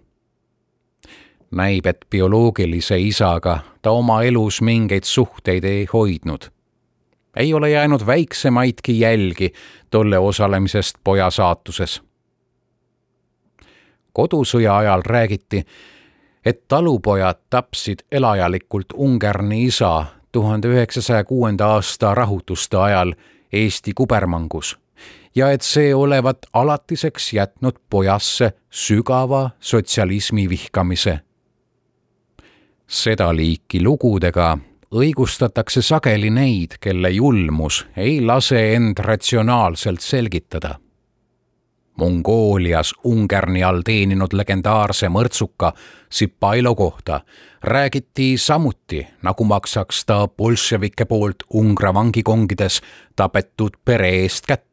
[1.56, 6.50] näib, et bioloogilise isaga ta oma elus mingeid suhteid ei hoidnud.
[7.36, 9.52] ei ole jäänud väiksemaidki jälgi
[9.90, 12.02] tolle osalemisest poja saatuses.
[14.12, 15.64] kodusõja ajal räägiti,
[16.44, 23.12] et talupojad tapsid elajalikult Ungarni isa tuhande üheksasaja kuuenda aasta rahutuste ajal
[23.52, 24.78] Eesti kubermangus
[25.34, 31.20] ja et see olevat alatiseks jätnud pojasse sügava sotsialismi vihkamise
[32.86, 34.56] seda liiki lugudega
[34.94, 40.76] õigustatakse sageli neid, kelle julmus ei lase end ratsionaalselt selgitada.
[41.96, 45.72] Mongoolias Ungarni all teeninud legendaarse mõrtsuka
[46.12, 47.20] Sipailo kohta
[47.62, 52.82] räägiti samuti, nagu maksaks ta bolševike poolt Ungra vangikongides
[53.16, 54.65] tapetud pere eest kätte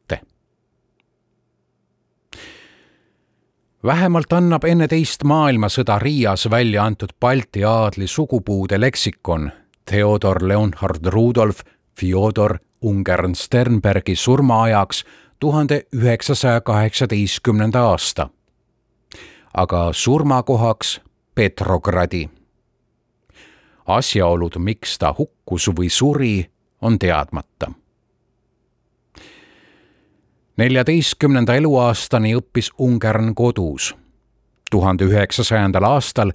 [3.84, 9.50] vähemalt annab enne teist maailmasõda Riias välja antud Balti aadli sugupuude leksikon
[9.90, 11.60] Theodor Leonhard Rudolf
[12.00, 15.04] Fjodor Ungern Sternbergi surmaajaks
[15.40, 18.28] tuhande üheksasaja kaheksateistkümnenda aasta.
[19.54, 21.00] aga surmakohaks
[21.34, 22.28] Petrogradi.
[23.86, 27.83] asjaolud, miks ta hukkus või suri, on teadmata
[30.56, 33.94] neljateistkümnenda eluaastani õppis Ungern kodus.
[34.70, 36.32] tuhande üheksasajandal aastal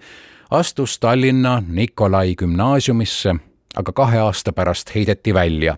[0.52, 3.36] astus Tallinna Nikolai gümnaasiumisse,
[3.76, 5.78] aga kahe aasta pärast heideti välja.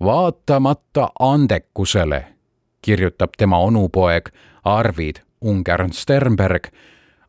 [0.00, 2.26] vaatamata andekusele,
[2.82, 4.28] kirjutab tema onupoeg
[4.64, 6.66] Arvid Ungern Sternberg,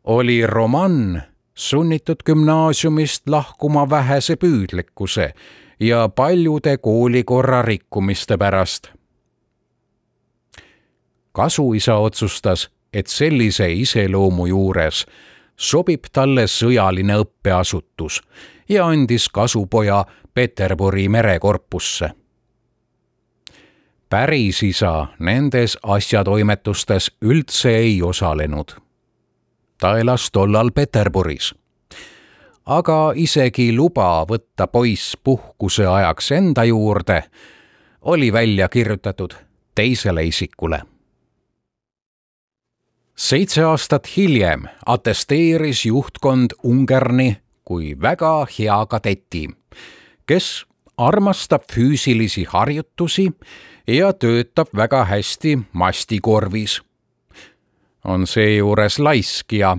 [0.04, 1.22] oli Roman
[1.54, 5.32] sunnitud gümnaasiumist lahkuma vähese püüdlikkuse
[5.80, 9.01] ja paljude koolikorra rikkumiste pärast
[11.32, 15.06] kasuisa otsustas, et sellise iseloomu juures
[15.56, 18.20] sobib talle sõjaline õppeasutus
[18.68, 20.04] ja andis kasupoja
[20.34, 22.10] Peterburi merekorpusse.
[24.08, 28.72] päris isa nendes asjatoimetustes üldse ei osalenud.
[29.80, 31.54] ta elas tollal Peterburis.
[32.66, 37.24] aga isegi luba võtta poiss puhkuse ajaks enda juurde
[38.02, 39.34] oli välja kirjutatud
[39.74, 40.91] teisele isikule
[43.16, 49.48] seitse aastat hiljem atesteeris juhtkond Ungarni kui väga hea kadeti,
[50.26, 53.32] kes armastab füüsilisi harjutusi
[53.86, 56.82] ja töötab väga hästi mastikorvis.
[58.04, 59.78] on seejuures laisk ja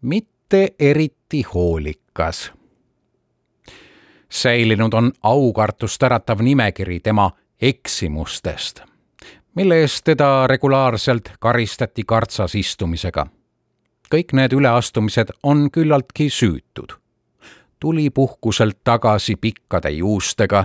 [0.00, 2.52] mitte eriti hoolikas.
[4.28, 7.30] säilinud on aukartust äratav nimekiri tema
[7.60, 8.93] eksimustest
[9.54, 13.26] mille eest teda regulaarselt karistati kartsas istumisega.
[14.14, 16.92] kõik need üleastumised on küllaltki süütud.
[17.80, 20.64] tuli puhkuselt tagasi pikkade juustega,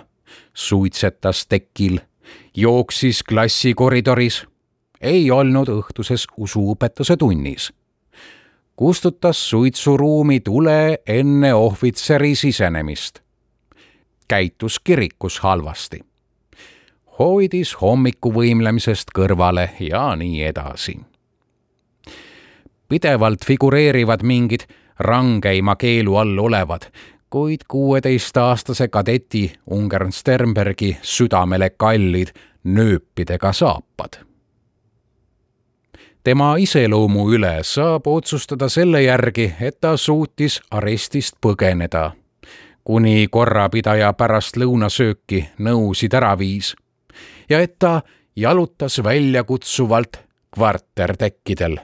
[0.54, 2.00] suitsetas tekil,
[2.56, 4.46] jooksis klassikoridoris,
[5.02, 7.72] ei olnud õhtuses usuõpetuse tunnis
[8.76, 13.20] kustutas suitsuruumi tule enne ohvitseri sisenemist.
[14.28, 16.09] käitus kirikus halvasti
[17.20, 21.00] hoidis hommikuvõimlemisest kõrvale ja nii edasi.
[22.88, 24.64] pidevalt figureerivad mingid
[25.00, 26.82] rangeima keelu all olevad,
[27.30, 32.28] kuid kuueteistaastase kadeti Ungern Sternbergi südamele kallid
[32.64, 34.26] nööpidega saapad.
[36.24, 42.12] tema iseloomu üle saab otsustada selle järgi, et ta suutis arestist põgeneda
[42.84, 46.76] kuni korrapidaja pärast lõunasööki nõusid ära viis
[47.50, 48.02] ja et ta
[48.36, 50.18] jalutas väljakutsuvalt
[50.56, 51.78] kvartertekkidel.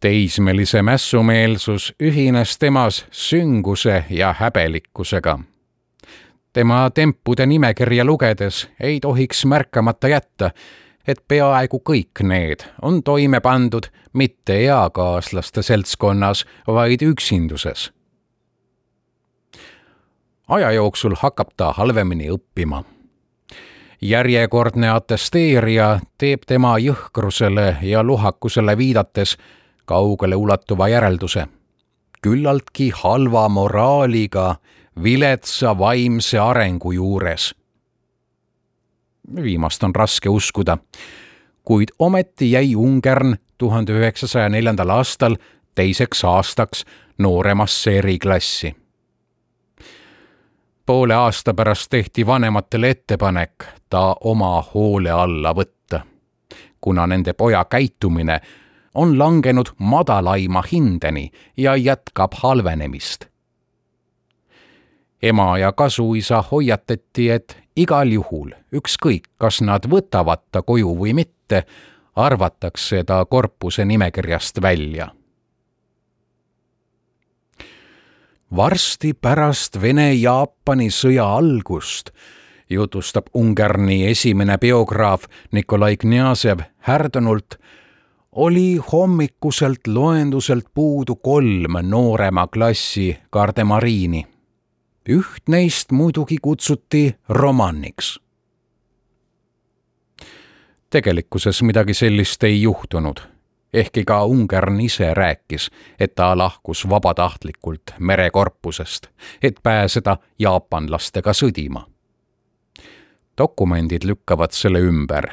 [0.00, 5.38] teismelise mässumeelsus ühines temas sünguse ja häbelikkusega.
[6.52, 10.50] tema tempude nimekirja lugedes ei tohiks märkamata jätta,
[11.06, 17.92] et peaaegu kõik need on toime pandud mitte eakaaslaste seltskonnas, vaid üksinduses.
[20.48, 22.84] aja jooksul hakkab ta halvemini õppima
[24.00, 29.36] järjekordne atesteerija teeb tema jõhkrusele ja luhakusele viidates
[29.84, 31.46] kaugele ulatuva järelduse.
[32.22, 34.56] küllaltki halva moraaliga
[35.02, 37.54] viletsa vaimse arengu juures.
[39.42, 40.78] viimast on raske uskuda,
[41.64, 45.36] kuid ometi jäi Ungern tuhande üheksasaja neljandal aastal
[45.74, 46.84] teiseks aastaks
[47.18, 48.76] nooremasse eriklassi
[50.88, 56.00] poole aasta pärast tehti vanematele ettepanek ta oma hoole alla võtta,
[56.80, 58.38] kuna nende poja käitumine
[58.94, 63.26] on langenud madalaima hindeni ja jätkab halvenemist.
[65.22, 71.66] ema ja kasuisa hoiatati, et igal juhul, ükskõik, kas nad võtavad ta koju või mitte,
[72.16, 75.17] arvatakse ta korpuse nimekirjast välja
[78.56, 82.10] varsti pärast Vene-Jaapani sõja algust
[82.70, 87.56] jutustab Ungarni esimene biograaf Nikolai Knjazev härdunult,
[88.32, 94.26] oli hommikuselt loenduselt puudu kolm noorema klassi kardemariini.
[95.08, 98.20] üht neist muidugi kutsuti romanniks.
[100.90, 103.37] tegelikkuses midagi sellist ei juhtunud
[103.72, 109.08] ehkki ka Ungern ise rääkis, et ta lahkus vabatahtlikult merekorpusest,
[109.42, 111.86] et pääseda jaapanlastega sõdima.
[113.38, 115.28] dokumendid lükkavad selle ümber,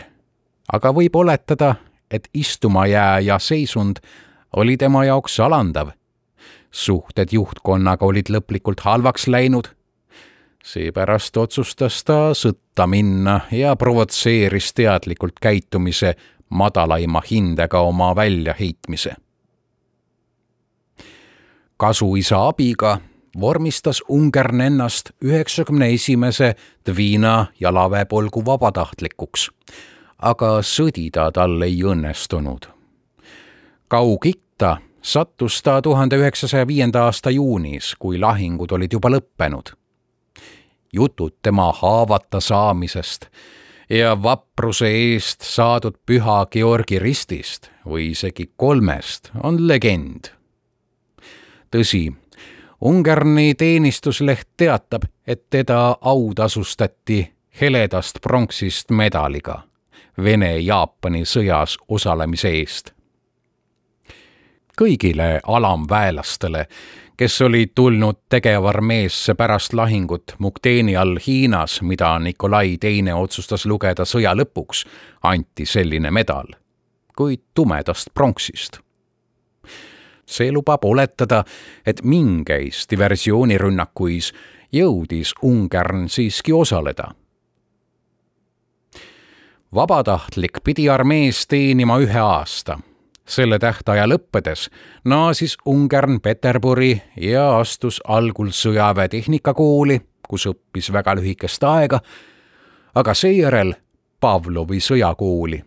[0.74, 1.76] aga võib oletada,
[2.12, 3.98] et istumajää ja seisund
[4.56, 5.90] oli tema jaoks alandav.
[6.72, 9.68] suhted juhtkonnaga olid lõplikult halvaks läinud
[10.66, 16.16] seepärast otsustas ta sõtta minna ja provotseeris teadlikult käitumise
[16.56, 19.16] madalaima hindega oma väljaheitmise.
[21.78, 22.98] kasuisa abiga
[23.40, 29.50] vormistas Ungern ennast üheksakümne esimese Dvina jalaväepolgu vabatahtlikuks,
[30.20, 32.70] aga sõdida tal ei õnnestunud.
[33.88, 39.76] Kaugitta sattus ta tuhande üheksasaja viienda aasta juunis, kui lahingud olid juba lõppenud.
[40.94, 43.28] jutud tema haavata saamisest
[43.90, 50.32] ja vapruse eest saadud püha Georgi ristist või isegi kolmest on legend.
[51.72, 52.14] tõsi,
[52.82, 59.62] Ungarni teenistusleht teatab, et teda autasustati heledast pronksist medaliga
[60.24, 62.92] Vene-Jaapani sõjas osalemise eest.
[64.82, 66.68] kõigile alamväelastele,
[67.18, 74.36] kes oli tulnud tegevarmeesse pärast lahingut Mukteeni all Hiinas, mida Nikolai Teine otsustas lugeda sõja
[74.36, 74.86] lõpuks,
[75.24, 76.48] anti selline medal,
[77.18, 78.80] kuid tumedast pronksist.
[80.26, 81.44] see lubab oletada,
[81.86, 84.34] et mingeis diversioonirünnakuis
[84.74, 87.14] jõudis Ungern siiski osaleda
[89.76, 92.80] vabatahtlik pidi armees teenima ühe aasta
[93.28, 94.70] selle tähtaja lõppedes
[95.06, 102.00] naasis Ungern Peterburi ja astus algul sõjaväetehnikakooli, kus õppis väga lühikest aega,
[102.96, 103.74] aga seejärel
[104.20, 105.64] Pavlovi sõjakooli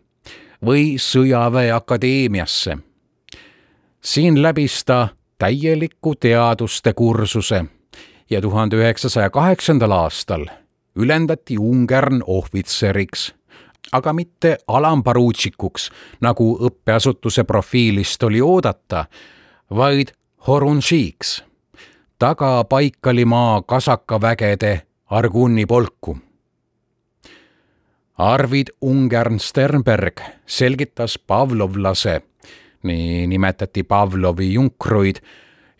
[0.64, 2.78] või Sõjaväeakadeemiasse.
[4.00, 7.64] siin läbis ta täieliku teaduste kursuse
[8.30, 10.46] ja tuhande üheksasaja kaheksandal aastal
[10.96, 13.37] ülendati Ungern ohvitseriks
[13.92, 19.04] aga mitte alamparuutšikuks, nagu õppeasutuse profiilist oli oodata,
[19.70, 20.12] vaid
[20.46, 21.42] horunžiiks,
[22.18, 26.18] tagapaikalimaa kasakavägede Arguni polku.
[28.18, 32.20] Arvid Ungern-Sternberg selgitas pavlovlase,
[32.82, 35.16] nii nimetati Pavlovi junkruid,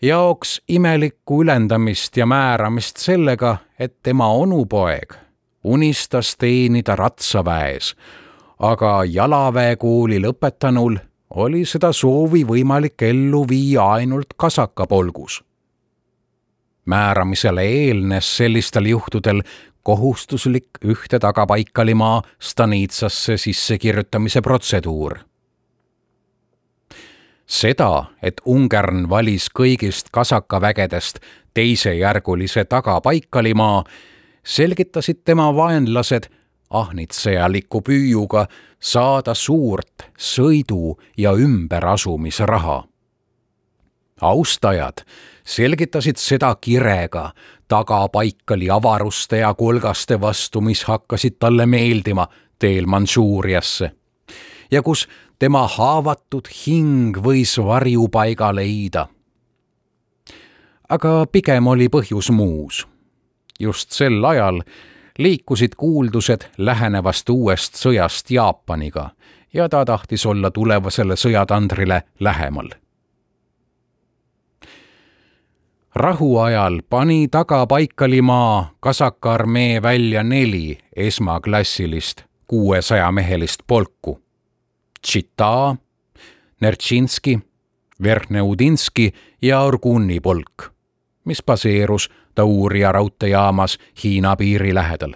[0.01, 5.28] jaoks imelikku ülendamist ja määramist sellega, et tema onupoeg
[5.63, 7.95] unistas teenida ratsaväes,
[8.59, 10.97] aga jalaväekooli lõpetanul
[11.29, 15.43] oli seda soovi võimalik ellu viia ainult kasakapolgus.
[16.85, 19.41] määramisele eelnes sellistel juhtudel
[19.83, 25.19] kohustuslik ühte tagapaikalimaa Stanitsasse sissekirjutamise protseduur.
[27.45, 31.19] seda, et Ungern valis kõigist kasakavägedest
[31.53, 33.83] teisejärgulise tagapaikalimaa,
[34.43, 36.29] selgitasid tema vaenlased
[36.69, 38.45] ahnitsejaliku püüuga
[38.79, 42.83] saada suurt sõidu- ja ümberasumisraha.
[44.21, 45.05] austajad
[45.45, 47.31] selgitasid seda kirega
[47.67, 52.27] tagapaikali avaruste ja kolgaste vastu, mis hakkasid talle meeldima
[52.59, 53.91] teel Mandžuuriasse
[54.71, 55.07] ja kus
[55.39, 59.07] tema haavatud hing võis varjupaiga leida.
[60.89, 62.87] aga pigem oli põhjus muus
[63.59, 64.61] just sel ajal
[65.17, 69.09] liikusid kuuldused lähenevast uuest sõjast Jaapaniga
[69.53, 72.69] ja ta tahtis olla tulevasele sõjatandrile lähemal.
[75.95, 84.21] rahuajal pani tagapaikalimaa Kasaka armee välja neli esmaklassilist kuuesajamehelist polku.
[85.01, 85.75] Tšita,
[86.61, 87.39] Nertšinski,
[88.03, 90.63] Verhneudinski ja Orguni polk,
[91.25, 92.09] mis baseerus
[92.39, 95.13] Tauria raudteejaamas Hiina piiri lähedal.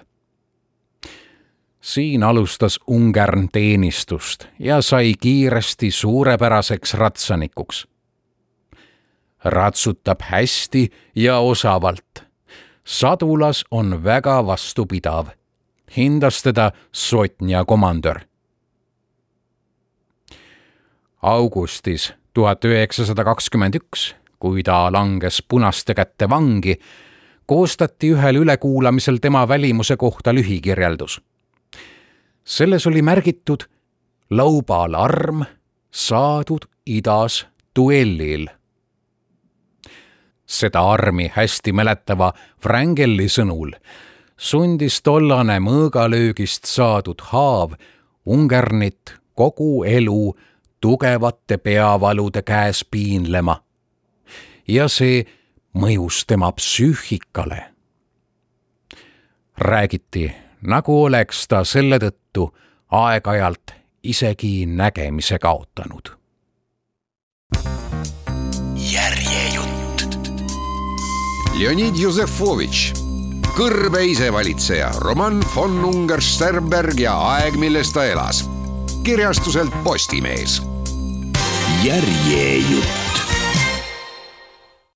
[1.82, 7.88] siin alustas Ungern teenistust ja sai kiiresti suurepäraseks ratsanikuks.
[9.43, 12.24] ratsutab hästi ja osavalt.
[12.84, 15.28] sadulas on väga vastupidav,
[15.97, 18.19] hindas teda Sotnja komandör
[21.21, 26.76] augustis tuhat üheksasada kakskümmend üks, kui ta langes punaste kätte vangi,
[27.45, 31.21] koostati ühel ülekuulamisel tema välimuse kohta lühikirjeldus.
[32.43, 33.63] selles oli märgitud
[34.29, 35.43] laubalarm
[35.91, 38.47] saadud idas duellil.
[40.45, 43.71] seda armi hästi mäletava Frangeli sõnul
[44.37, 47.75] sundis tollane mõõgalöögist saadud haav
[48.25, 50.33] Ungernit kogu elu
[50.81, 53.63] tugevate peavalude käes piinlema.
[54.67, 55.25] ja see
[55.74, 57.69] mõjus tema psüühikale.
[59.57, 62.49] räägiti, nagu oleks ta selle tõttu
[62.91, 66.17] aeg-ajalt isegi nägemise kaotanud.
[68.76, 70.17] järjejutt.
[71.59, 72.93] Leonid Josefovitš,
[73.57, 78.49] kõrbe isevalitseja, Roman von Unger-Sternberg ja aeg, milles ta elas.
[79.03, 80.61] kirjastuselt Postimees.
[81.84, 83.32] järjejutt